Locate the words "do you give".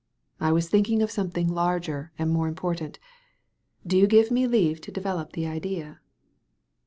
3.85-4.31